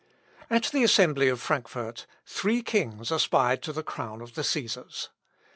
[0.49, 5.09] ]At the assembly of Frankfort, three kings aspired to the crown of the Cæsars.